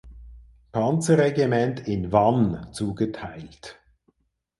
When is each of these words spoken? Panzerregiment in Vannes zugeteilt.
Panzerregiment 0.71 1.87
in 1.87 2.11
Vannes 2.11 2.71
zugeteilt. 2.71 3.79